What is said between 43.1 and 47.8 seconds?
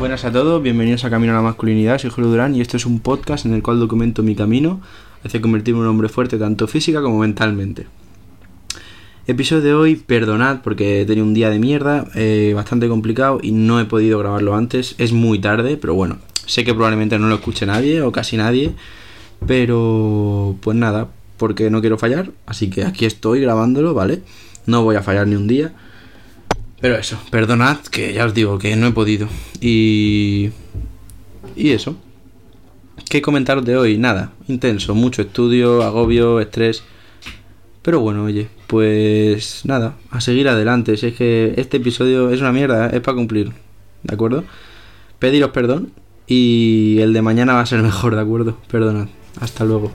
cumplir. ¿De acuerdo? Pediros perdón y el de mañana va a